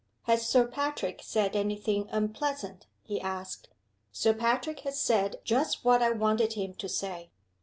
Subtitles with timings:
[0.23, 3.69] "Has Sir Patrick said any thing unpleasant?" he asked.
[4.11, 7.29] "Sir Patrick has said just what I wanted him to say."